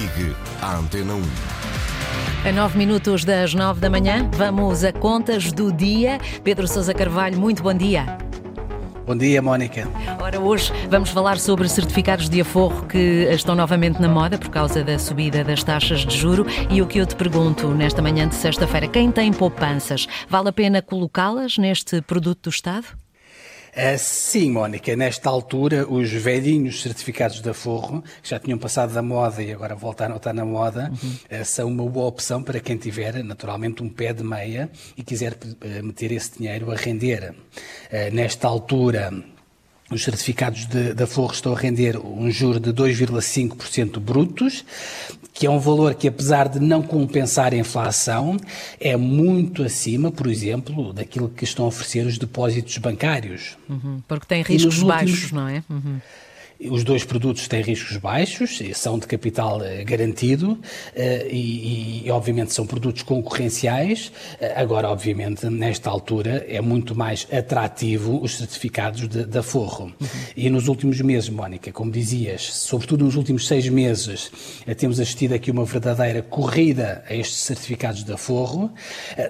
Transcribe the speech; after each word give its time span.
Ligue 0.00 0.34
à 0.62 0.78
Antena 0.78 1.12
1. 1.12 2.48
A 2.48 2.52
nove 2.52 2.78
minutos 2.78 3.22
das 3.22 3.52
nove 3.52 3.80
da 3.80 3.90
manhã, 3.90 4.26
vamos 4.32 4.82
a 4.82 4.94
contas 4.94 5.52
do 5.52 5.70
dia. 5.70 6.18
Pedro 6.42 6.66
Sousa 6.66 6.94
Carvalho, 6.94 7.38
muito 7.38 7.62
bom 7.62 7.74
dia. 7.74 8.06
Bom 9.06 9.14
dia, 9.14 9.42
Mónica. 9.42 9.86
Ora, 10.18 10.40
hoje 10.40 10.72
vamos 10.88 11.10
falar 11.10 11.38
sobre 11.38 11.68
certificados 11.68 12.30
de 12.30 12.40
aforro 12.40 12.86
que 12.86 13.28
estão 13.30 13.54
novamente 13.54 14.00
na 14.00 14.08
moda 14.08 14.38
por 14.38 14.48
causa 14.48 14.82
da 14.82 14.98
subida 14.98 15.44
das 15.44 15.62
taxas 15.62 16.06
de 16.06 16.16
juro. 16.16 16.46
E 16.70 16.80
o 16.80 16.86
que 16.86 16.98
eu 16.98 17.04
te 17.04 17.14
pergunto 17.14 17.68
nesta 17.68 18.00
manhã 18.00 18.26
de 18.26 18.36
sexta-feira, 18.36 18.88
quem 18.88 19.12
tem 19.12 19.30
poupanças, 19.34 20.06
vale 20.30 20.48
a 20.48 20.52
pena 20.52 20.80
colocá-las 20.80 21.58
neste 21.58 22.00
produto 22.00 22.44
do 22.44 22.50
Estado? 22.50 22.86
Uh, 23.70 23.96
sim, 23.98 24.50
Mónica, 24.50 24.96
nesta 24.96 25.30
altura 25.30 25.86
os 25.88 26.10
velhinhos 26.10 26.82
certificados 26.82 27.40
de 27.40 27.50
aforro, 27.50 28.02
que 28.22 28.28
já 28.28 28.38
tinham 28.38 28.58
passado 28.58 28.92
da 28.92 29.00
moda 29.00 29.42
e 29.42 29.52
agora 29.52 29.74
voltaram 29.76 30.14
a 30.14 30.16
estar 30.16 30.32
na 30.32 30.44
moda, 30.44 30.90
uhum. 31.02 31.40
uh, 31.40 31.44
são 31.44 31.68
uma 31.68 31.84
boa 31.88 32.06
opção 32.06 32.42
para 32.42 32.58
quem 32.58 32.76
tiver, 32.76 33.22
naturalmente, 33.22 33.82
um 33.82 33.88
pé 33.88 34.12
de 34.12 34.24
meia 34.24 34.68
e 34.96 35.02
quiser 35.04 35.34
uh, 35.34 35.84
meter 35.84 36.10
esse 36.10 36.38
dinheiro 36.38 36.70
a 36.72 36.74
render. 36.74 37.34
nesta 38.12 38.48
altura, 38.48 39.12
os 39.90 40.04
certificados 40.04 40.66
de, 40.66 40.94
de 40.94 41.02
aforro 41.02 41.32
estão 41.32 41.52
a 41.52 41.58
render 41.58 41.96
um 41.98 42.30
juro 42.30 42.60
de 42.60 42.72
2,5% 42.72 43.98
brutos, 43.98 44.64
que 45.32 45.46
é 45.46 45.50
um 45.50 45.58
valor 45.58 45.94
que, 45.94 46.06
apesar 46.06 46.48
de 46.48 46.60
não 46.60 46.82
compensar 46.82 47.52
a 47.52 47.56
inflação, 47.56 48.36
é 48.78 48.96
muito 48.96 49.62
acima, 49.62 50.10
por 50.10 50.26
exemplo, 50.26 50.92
daquilo 50.92 51.28
que 51.28 51.44
estão 51.44 51.64
a 51.64 51.68
oferecer 51.68 52.06
os 52.06 52.18
depósitos 52.18 52.76
bancários. 52.78 53.56
Uhum, 53.68 54.00
porque 54.06 54.26
tem 54.26 54.42
riscos 54.42 54.82
baixos, 54.82 55.32
não 55.32 55.48
é? 55.48 55.62
Uhum. 55.68 56.00
Os 56.68 56.84
dois 56.84 57.04
produtos 57.04 57.48
têm 57.48 57.62
riscos 57.62 57.96
baixos, 57.96 58.58
são 58.74 58.98
de 58.98 59.06
capital 59.06 59.64
eh, 59.64 59.82
garantido 59.82 60.58
eh, 60.94 61.26
e, 61.30 62.06
e, 62.06 62.10
obviamente, 62.10 62.52
são 62.52 62.66
produtos 62.66 63.02
concorrenciais. 63.02 64.12
Eh, 64.38 64.52
agora, 64.54 64.90
obviamente, 64.90 65.46
nesta 65.46 65.88
altura 65.88 66.44
é 66.46 66.60
muito 66.60 66.94
mais 66.94 67.26
atrativo 67.32 68.20
os 68.22 68.36
certificados 68.36 69.08
de 69.08 69.38
aforro. 69.38 69.84
Uhum. 69.98 70.08
E 70.36 70.50
nos 70.50 70.68
últimos 70.68 71.00
meses, 71.00 71.30
Mónica, 71.30 71.72
como 71.72 71.90
dizias, 71.90 72.42
sobretudo 72.42 73.06
nos 73.06 73.16
últimos 73.16 73.46
seis 73.46 73.66
meses, 73.68 74.30
temos 74.76 75.00
assistido 75.00 75.32
aqui 75.32 75.50
uma 75.50 75.64
verdadeira 75.64 76.20
corrida 76.20 77.02
a 77.08 77.14
estes 77.14 77.38
certificados 77.38 78.04
de 78.04 78.12
aforro. 78.12 78.70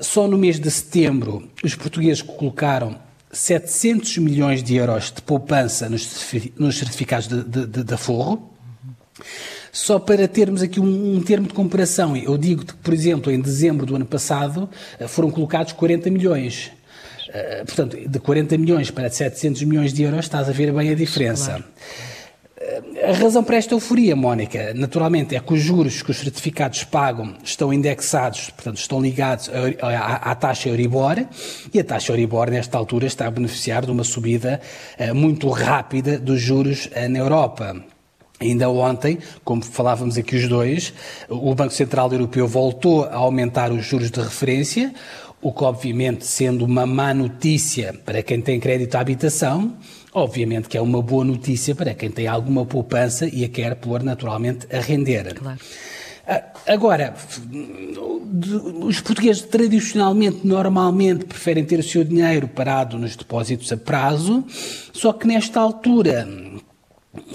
Só 0.01 0.27
no 0.27 0.37
mês 0.37 0.59
de 0.59 0.71
setembro, 0.71 1.49
os 1.63 1.77
portugueses 1.77 2.23
colocaram 2.23 2.97
700 3.33 4.19
milhões 4.19 4.63
de 4.63 4.77
euros 4.77 5.13
de 5.13 5.23
poupança 5.23 5.89
nos 5.89 6.77
certificados 6.77 7.29
de, 7.29 7.45
de, 7.45 7.67
de, 7.67 7.85
de. 7.85 7.95
Só 9.73 9.99
para 9.99 10.27
termos 10.27 10.63
aqui 10.63 10.81
um, 10.81 11.17
um, 11.17 11.23
termo 11.23 11.47
de 11.47 11.55
comparação, 11.55 12.17
eu 12.17 12.37
digo 12.37 12.65
que, 12.65 12.75
por 12.75 12.93
exemplo, 12.93 13.31
em 13.31 13.41
dezembro 13.41 13.87
do 13.87 13.95
ano 13.95 14.05
passado 14.05 14.69
eh, 14.99 15.07
foram 15.07 15.31
colocados 15.31 15.73
40 15.73 16.11
milhões. 16.11 16.73
Uh, 17.29 17.65
portanto, 17.65 17.97
de 17.97 18.19
40 18.19 18.59
milhões 18.59 18.91
para 18.91 19.09
700 19.09 19.63
milhões 19.63 19.93
de 19.93 20.03
euros, 20.03 20.25
estás 20.25 20.49
a 20.49 20.53
ver 20.53 20.73
bem 20.73 20.91
a 20.91 20.95
diferença. 20.97 21.51
Claro. 21.53 21.65
A 23.11 23.13
razão 23.13 23.43
para 23.43 23.57
esta 23.57 23.75
euforia, 23.75 24.15
Mónica, 24.15 24.73
naturalmente, 24.73 25.35
é 25.35 25.41
que 25.41 25.53
os 25.53 25.61
juros 25.61 26.01
que 26.01 26.13
os 26.13 26.17
certificados 26.19 26.85
pagam 26.85 27.35
estão 27.43 27.73
indexados, 27.73 28.51
portanto, 28.51 28.77
estão 28.77 29.03
ligados 29.03 29.51
à, 29.83 30.33
taxa 30.37 30.69
Euribor, 30.69 31.27
e 31.75 31.81
a 31.81 31.83
taxa 31.83 32.13
Euribor, 32.13 32.49
nesta 32.53 32.79
altura, 32.79 33.09
está 33.09 33.27
a 33.27 33.31
beneficiar 33.33 33.85
de 33.85 33.91
uma 33.91 34.05
subida 34.05 34.61
uh, 34.97 35.13
muito 35.13 35.49
rápida 35.51 36.21
dos 36.21 36.41
juros 36.41 36.87
uh, 36.87 37.09
na 37.09 37.19
Europa. 37.19 37.85
Ainda 38.41 38.71
ontem, 38.71 39.19
como 39.43 39.65
falávamos 39.65 40.17
aqui 40.17 40.37
os 40.37 40.49
dois, 40.49 40.95
o 41.29 41.53
Banco 41.53 41.75
Central 41.75 42.13
Europeu 42.13 42.47
voltou 42.47 43.07
a 43.07 43.17
aumentar 43.17 43.73
os 43.73 43.85
juros 43.85 44.13
de 44.13 44.21
referência, 44.21 44.95
o 45.43 45.53
que, 45.53 45.65
obviamente, 45.65 46.25
sendo 46.25 46.65
uma 46.65 46.87
má 46.87 47.13
notícia 47.13 47.93
para 48.05 48.23
quem 48.23 48.41
tem 48.41 48.61
crédito 48.61 48.95
à 48.95 49.01
habitação, 49.01 49.75
Obviamente 50.13 50.69
que 50.69 50.77
é 50.77 50.81
uma 50.81 51.01
boa 51.01 51.25
notícia 51.25 51.75
para 51.75 51.95
quem 51.95 52.11
tem 52.11 52.27
alguma 52.27 52.67
poupança 52.67 53.27
e 53.27 53.45
a 53.45 53.49
quer 53.49 53.77
pôr 53.77 54.03
naturalmente 54.03 54.67
a 54.75 54.81
render. 54.81 55.35
Claro. 55.35 55.59
Ah, 56.27 56.45
agora, 56.67 57.15
os 58.83 59.01
portugueses 59.01 59.43
tradicionalmente, 59.43 60.47
normalmente, 60.47 61.25
preferem 61.25 61.65
ter 61.65 61.79
o 61.79 61.83
seu 61.83 62.05
dinheiro 62.05 62.49
parado 62.49 62.99
nos 62.99 63.17
depósitos 63.17 63.73
a 63.73 63.77
prazo, 63.77 64.45
só 64.93 65.13
que 65.13 65.27
nesta 65.27 65.61
altura 65.61 66.29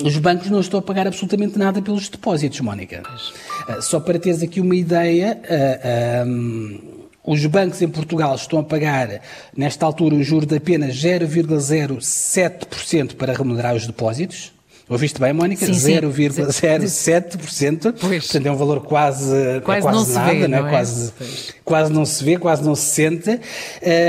os 0.03 0.18
bancos 0.18 0.50
não 0.50 0.59
estão 0.62 0.80
a 0.80 0.84
pagar 0.84 1.07
absolutamente 1.07 1.57
nada 1.57 1.81
pelos 1.81 2.07
depósitos, 2.07 2.59
Mónica. 2.62 3.03
Ah, 3.68 3.81
só 3.81 4.00
para 4.00 4.19
teres 4.19 4.42
aqui 4.42 4.59
uma 4.62 4.75
ideia, 4.75 5.42
ah, 5.50 6.25
os 7.25 7.46
bancos 7.46 7.81
em 7.81 7.88
Portugal 7.88 8.36
estão 8.36 8.59
a 8.59 8.63
pagar, 8.63 9.22
nesta 9.56 9.86
altura, 9.86 10.16
um 10.16 10.24
juro 10.24 10.46
de 10.46 10.58
apenas 10.58 10.94
0,07% 10.96 13.16
para 13.16 13.31
remunerar 13.34 13.74
os 13.75 13.88
depósitos. 13.88 14.53
Ouviste 14.88 15.19
bem, 15.19 15.34
Mónica? 15.34 15.66
0,07%. 15.66 17.94
Portanto, 17.94 18.46
é 18.46 18.52
um 18.52 18.56
valor 18.56 18.81
quase, 18.81 19.59
quase, 19.63 19.80
é 19.80 19.81
quase 19.81 20.13
nada, 20.13 20.31
vê, 20.31 20.47
não 20.47 20.59
é? 20.59 20.69
Quase, 20.69 21.12
quase 21.63 21.91
não 21.91 22.06
se 22.06 22.24
vê, 22.24 22.38
quase 22.38 22.63
não 22.63 22.75
se 22.75 22.94
sente. 22.94 23.31
Uh, 23.31 23.40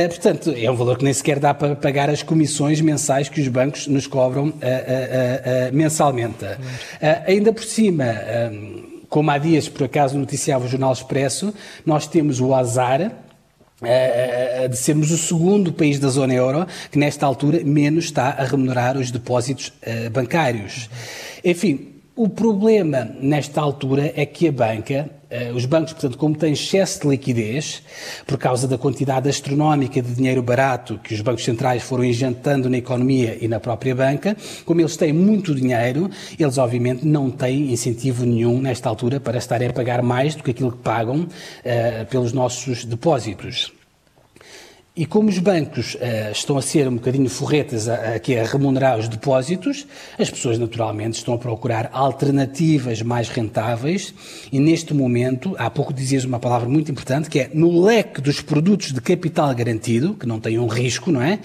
portanto, 0.08 0.52
é 0.54 0.70
um 0.70 0.76
valor 0.76 0.98
que 0.98 1.04
nem 1.04 1.14
sequer 1.14 1.38
dá 1.38 1.54
para 1.54 1.74
pagar 1.74 2.10
as 2.10 2.22
comissões 2.22 2.82
mensais 2.82 3.30
que 3.30 3.40
os 3.40 3.48
bancos 3.48 3.86
nos 3.86 4.06
cobram 4.06 4.48
uh, 4.48 4.50
uh, 4.50 5.72
mensalmente. 5.72 6.44
ainda 7.26 7.54
por 7.54 7.64
cima 7.64 8.04
como 9.16 9.30
há 9.30 9.38
dias, 9.38 9.66
por 9.66 9.84
acaso, 9.84 10.18
noticiava 10.18 10.66
o 10.66 10.68
Jornal 10.68 10.92
Expresso, 10.92 11.54
nós 11.86 12.06
temos 12.06 12.38
o 12.38 12.54
azar 12.54 13.00
eh, 13.00 13.12
eh, 13.82 14.68
de 14.68 14.76
sermos 14.76 15.10
o 15.10 15.16
segundo 15.16 15.72
país 15.72 15.98
da 15.98 16.08
zona 16.08 16.34
euro 16.34 16.66
que, 16.90 16.98
nesta 16.98 17.24
altura, 17.24 17.64
menos 17.64 18.04
está 18.04 18.28
a 18.28 18.44
remunerar 18.44 18.98
os 18.98 19.10
depósitos 19.10 19.72
bancários. 20.12 20.90
Enfim, 21.42 21.94
o 22.14 22.28
problema 22.28 23.10
nesta 23.18 23.58
altura 23.58 24.12
é 24.14 24.26
que 24.26 24.48
a 24.48 24.52
banca, 24.52 24.94
eh, 24.94 25.08
os 25.54 25.64
bancos, 25.64 25.92
portanto, 25.92 26.16
como 26.18 26.36
têm 26.36 26.52
excesso 26.52 27.02
de 27.02 27.08
liquidez, 27.08 27.82
por 28.26 28.38
causa 28.38 28.68
da 28.68 28.78
quantidade 28.78 29.28
astronómica 29.28 30.00
de 30.00 30.14
dinheiro 30.14 30.42
barato 30.42 31.00
que 31.02 31.14
os 31.14 31.20
bancos 31.20 31.44
centrais 31.44 31.82
foram 31.82 32.04
injetando 32.04 32.70
na 32.70 32.78
economia 32.78 33.36
e 33.40 33.48
na 33.48 33.58
própria 33.58 33.94
banca, 33.94 34.36
como 34.64 34.80
eles 34.80 34.96
têm 34.96 35.12
muito 35.12 35.54
dinheiro, 35.54 36.10
eles 36.38 36.58
obviamente 36.58 37.06
não 37.06 37.30
têm 37.30 37.72
incentivo 37.72 38.24
nenhum 38.24 38.60
nesta 38.60 38.88
altura 38.88 39.18
para 39.18 39.38
estarem 39.38 39.68
a 39.68 39.72
pagar 39.72 40.02
mais 40.02 40.34
do 40.34 40.42
que 40.42 40.50
aquilo 40.52 40.72
que 40.72 40.78
pagam 40.78 41.22
uh, 41.22 42.06
pelos 42.08 42.32
nossos 42.32 42.84
depósitos. 42.84 43.75
E 44.98 45.04
como 45.04 45.28
os 45.28 45.38
bancos 45.38 45.94
uh, 45.96 46.32
estão 46.32 46.56
a 46.56 46.62
ser 46.62 46.88
um 46.88 46.94
bocadinho 46.94 47.28
forretas 47.28 47.86
aqui 47.86 48.34
a, 48.34 48.42
a, 48.42 48.46
remunerar 48.46 48.98
os 48.98 49.08
depósitos, 49.08 49.86
as 50.18 50.30
pessoas 50.30 50.58
naturalmente 50.58 51.18
estão 51.18 51.34
a 51.34 51.38
procurar 51.38 51.90
alternativas 51.92 53.02
mais 53.02 53.28
rentáveis 53.28 54.14
e 54.50 54.58
neste 54.58 54.94
momento, 54.94 55.54
há 55.58 55.68
pouco 55.68 55.92
dizias 55.92 56.24
uma 56.24 56.40
palavra 56.40 56.66
muito 56.66 56.90
importante, 56.90 57.28
que 57.28 57.40
é 57.40 57.50
no 57.52 57.84
leque 57.84 58.22
dos 58.22 58.40
produtos 58.40 58.90
de 58.90 59.02
capital 59.02 59.54
garantido, 59.54 60.14
que 60.14 60.26
não 60.26 60.40
têm 60.40 60.58
um 60.58 60.66
risco, 60.66 61.12
não 61.12 61.20
é? 61.20 61.40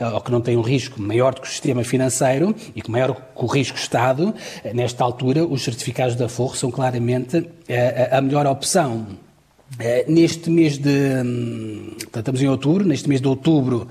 Uh, 0.00 0.14
ou 0.14 0.20
que 0.20 0.32
não 0.32 0.40
têm 0.40 0.56
um 0.56 0.62
risco 0.62 1.00
maior 1.00 1.32
do 1.32 1.42
que 1.42 1.46
o 1.46 1.50
sistema 1.50 1.84
financeiro 1.84 2.56
e 2.74 2.82
que 2.82 2.90
maior 2.90 3.14
que 3.14 3.22
o 3.36 3.46
risco 3.46 3.78
Estado, 3.78 4.30
uh, 4.30 4.34
nesta 4.74 5.04
altura 5.04 5.46
os 5.46 5.62
certificados 5.62 6.16
da 6.16 6.28
Forro 6.28 6.56
são 6.56 6.72
claramente 6.72 7.48
a 8.10 8.20
melhor 8.20 8.46
opção. 8.46 9.25
Uh, 9.74 10.10
neste 10.10 10.48
mês 10.48 10.78
de. 10.78 10.88
Hum, 10.88 11.90
portanto, 11.98 12.18
estamos 12.18 12.42
em 12.42 12.48
outubro, 12.48 12.84
neste 12.84 13.08
mês 13.08 13.20
de 13.20 13.26
outubro 13.26 13.88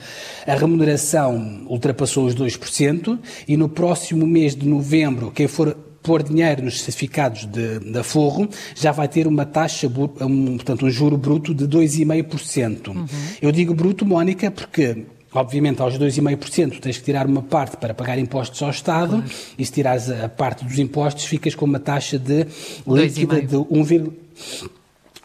a 0.47 0.55
remuneração 0.55 1.65
ultrapassou 1.67 2.25
os 2.25 2.33
2% 2.33 3.19
e 3.47 3.57
no 3.57 3.67
próximo 3.67 4.25
mês 4.25 4.55
de 4.55 4.67
novembro, 4.67 5.31
quem 5.31 5.47
for 5.47 5.75
pôr 6.01 6.23
dinheiro 6.23 6.63
nos 6.63 6.81
certificados 6.81 7.45
de, 7.45 7.79
de 7.79 7.99
aforro 7.99 8.47
já 8.75 8.91
vai 8.91 9.07
ter 9.07 9.27
uma 9.27 9.45
taxa, 9.45 9.87
um, 9.87 10.55
portanto, 10.55 10.85
um 10.85 10.89
juro 10.89 11.17
bruto 11.17 11.53
de 11.53 11.67
2,5%. 11.67 12.87
Uhum. 12.87 13.05
Eu 13.41 13.51
digo 13.51 13.73
bruto, 13.73 14.05
Mónica, 14.05 14.49
porque 14.49 15.05
Obviamente, 15.33 15.81
aos 15.81 15.99
2,5% 15.99 16.79
tens 16.79 16.97
que 16.97 17.03
tirar 17.03 17.27
uma 17.27 17.41
parte 17.41 17.75
para 17.75 17.93
pagar 17.93 18.17
impostos 18.17 18.63
ao 18.63 18.69
Estado 18.69 19.17
claro. 19.17 19.25
e 19.59 19.65
se 19.65 19.71
tirares 19.73 20.09
a 20.09 20.29
parte 20.29 20.63
dos 20.63 20.79
impostos 20.79 21.25
ficas 21.25 21.53
com 21.53 21.65
uma 21.65 21.77
taxa 21.77 22.17
de 22.17 22.47
líquida 22.87 23.41
de 23.41 23.57
1,5%. 23.57 24.13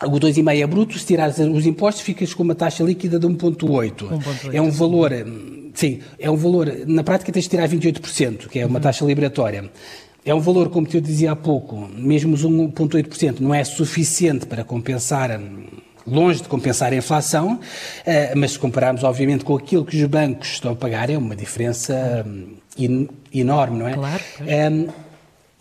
O 0.07 0.19
2,5 0.19 0.63
é 0.63 0.67
bruto, 0.67 0.99
se 0.99 1.05
tirares 1.05 1.39
os 1.39 1.67
impostos, 1.67 2.03
ficas 2.03 2.33
com 2.33 2.43
uma 2.43 2.55
taxa 2.55 2.83
líquida 2.83 3.19
de 3.19 3.27
1,8. 3.27 4.53
É 4.53 4.61
um 4.61 4.71
valor, 4.71 5.13
sim, 5.75 6.01
é 6.19 6.31
um 6.31 6.37
valor, 6.37 6.73
na 6.87 7.05
prática 7.05 7.31
tens 7.31 7.43
de 7.43 7.51
tirar 7.51 7.69
28%, 7.69 8.49
que 8.49 8.59
é 8.59 8.67
uma 8.67 8.77
uhum. 8.77 8.81
taxa 8.81 9.05
liberatória. 9.05 9.71
É 10.25 10.35
um 10.35 10.41
valor, 10.41 10.71
como 10.71 10.87
eu 10.93 11.01
dizia 11.01 11.33
há 11.33 11.37
pouco, 11.37 11.89
mesmo 11.95 12.35
os 12.35 12.45
1,8% 12.45 13.41
não 13.41 13.55
é 13.55 13.63
suficiente 13.65 14.47
para 14.47 14.65
compensar, 14.65 15.39
longe 16.07 16.43
de 16.43 16.49
compensar 16.49 16.93
a 16.93 16.97
inflação, 16.97 17.61
eh, 18.05 18.35
mas 18.35 18.53
se 18.53 18.59
compararmos, 18.59 19.03
obviamente, 19.03 19.45
com 19.45 19.57
aquilo 19.57 19.85
que 19.85 19.97
os 19.97 20.05
bancos 20.09 20.49
estão 20.53 20.73
a 20.73 20.77
pagar, 20.77 21.09
é 21.11 21.17
uma 21.17 21.37
diferença 21.37 22.25
enorme, 23.33 23.79
não 23.79 23.89
é? 23.89 23.95
Claro. 23.95 24.23
Um, 24.41 25.10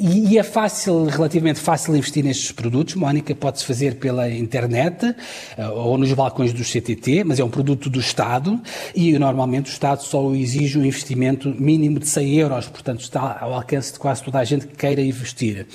E, 0.02 0.38
é 0.38 0.44
fácil, 0.44 1.08
relativamente 1.08 1.60
fácil 1.60 1.94
investir 1.94 2.24
nestes 2.24 2.54
produtos, 2.54 2.96
Mónica, 2.96 3.36
pode-se 3.36 3.66
fazer 3.66 3.96
pela 3.96 4.30
internet 4.32 5.06
uh, 5.06 5.72
ou 5.76 5.98
nos 5.98 6.14
balcões 6.14 6.54
do 6.54 6.64
CTT, 6.64 7.26
mas 7.26 7.38
é 7.38 7.44
um 7.44 7.50
produto 7.50 7.90
do 7.90 8.00
Estado. 8.00 8.58
E 8.96 9.20
normalmente 9.20 9.70
o 9.70 9.74
Estado 9.74 10.02
só 10.02 10.34
exige 10.34 10.80
um 10.80 10.86
investimento 10.86 11.54
mínimo 11.60 12.00
de 12.00 12.08
100 12.08 12.36
euros, 12.36 12.68
portanto 12.70 13.02
está 13.02 13.40
ao 13.42 13.54
alcance 13.54 13.92
de 13.92 14.00
quase 14.00 14.24
toda 14.24 14.40
a 14.40 14.46
gente 14.46 14.68
que 14.68 14.78
queira 14.78 15.02
investir. 15.02 15.68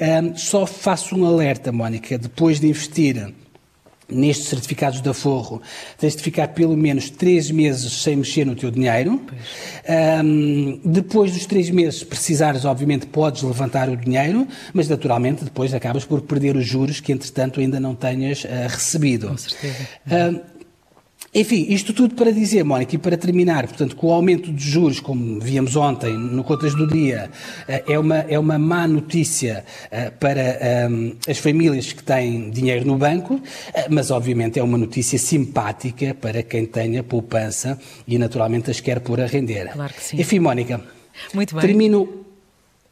Um, 0.00 0.36
só 0.36 0.64
faço 0.64 1.16
um 1.16 1.26
alerta, 1.26 1.72
Mónica, 1.72 2.16
depois 2.16 2.60
de 2.60 2.68
investir 2.68 3.34
nestes 4.12 4.48
certificados 4.48 5.00
de 5.00 5.08
aforro, 5.08 5.60
tens 5.98 6.14
de 6.16 6.22
ficar 6.22 6.48
pelo 6.48 6.76
menos 6.76 7.10
três 7.10 7.50
meses 7.50 8.02
sem 8.02 8.16
mexer 8.16 8.44
no 8.44 8.54
teu 8.54 8.70
dinheiro. 8.70 9.20
Um, 10.24 10.80
depois 10.84 11.32
dos 11.32 11.46
três 11.46 11.70
meses, 11.70 12.04
precisares, 12.04 12.64
obviamente, 12.64 13.06
podes 13.06 13.42
levantar 13.42 13.88
o 13.88 13.96
dinheiro, 13.96 14.46
mas 14.72 14.88
naturalmente 14.88 15.44
depois 15.44 15.74
acabas 15.74 16.04
por 16.04 16.20
perder 16.22 16.56
os 16.56 16.66
juros 16.66 17.00
que, 17.00 17.12
entretanto, 17.12 17.60
ainda 17.60 17.80
não 17.80 17.94
tenhas 17.94 18.44
uh, 18.44 18.48
recebido. 18.68 19.28
Com 19.28 19.38
certeza. 19.38 19.88
Um, 20.06 20.61
enfim, 21.34 21.64
isto 21.70 21.94
tudo 21.94 22.14
para 22.14 22.30
dizer, 22.30 22.62
Mónica, 22.62 22.94
e 22.94 22.98
para 22.98 23.16
terminar, 23.16 23.66
portanto, 23.66 23.96
com 23.96 24.08
o 24.08 24.12
aumento 24.12 24.52
de 24.52 24.62
juros, 24.62 25.00
como 25.00 25.40
víamos 25.40 25.76
ontem 25.76 26.12
no 26.12 26.44
Contas 26.44 26.74
do 26.74 26.86
Dia, 26.86 27.30
eh, 27.66 27.82
é 27.88 27.98
uma, 27.98 28.18
é 28.18 28.38
uma 28.38 28.58
má 28.58 28.86
notícia 28.86 29.64
eh, 29.90 30.10
para 30.10 30.58
ehm, 30.60 31.12
as 31.26 31.38
famílias 31.38 31.90
que 31.90 32.02
têm 32.02 32.50
dinheiro 32.50 32.86
no 32.86 32.98
banco, 32.98 33.40
eh, 33.72 33.86
mas 33.88 34.10
obviamente 34.10 34.58
é 34.58 34.62
uma 34.62 34.76
notícia 34.76 35.18
simpática 35.18 36.14
para 36.14 36.42
quem 36.42 36.66
tenha 36.66 37.02
poupança 37.02 37.78
e 38.06 38.18
naturalmente 38.18 38.70
as 38.70 38.80
quer 38.80 39.00
pôr 39.00 39.18
a 39.18 39.26
render. 39.26 39.72
Claro 39.72 39.94
que 39.94 40.02
sim. 40.02 40.20
Enfim, 40.20 40.38
Mónica, 40.38 40.82
Muito 41.32 41.54
bem. 41.54 41.62
termino 41.62 42.26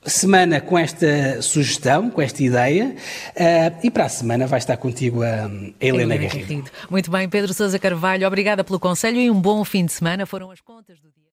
semana 0.04 0.60
com 0.60 0.78
esta 0.78 1.42
sugestão, 1.42 2.10
com 2.10 2.22
esta 2.22 2.42
ideia, 2.42 2.94
uh, 3.36 3.80
e 3.82 3.90
para 3.90 4.06
a 4.06 4.08
semana 4.08 4.46
vai 4.46 4.58
estar 4.58 4.76
contigo 4.76 5.22
a, 5.22 5.50
Helena. 5.80 6.16
Garrido. 6.16 6.70
Muito 6.88 7.10
bem, 7.10 7.28
Pedro 7.28 7.52
Sousa 7.52 7.78
Carvalho, 7.78 8.26
obrigada 8.26 8.64
pelo 8.64 8.80
conselho 8.80 9.18
e 9.18 9.30
um 9.30 9.40
bom 9.40 9.64
fim 9.64 9.84
de 9.84 9.92
semana. 9.92 10.24
Foram 10.26 10.50
as 10.50 10.60
contas 10.60 10.98
do 10.98 11.08
dia. 11.08 11.19